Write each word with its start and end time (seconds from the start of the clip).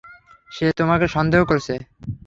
সে 0.51 0.67
তোমাকে 0.77 1.05
সন্দেহ 1.07 1.41
করছে। 1.45 1.73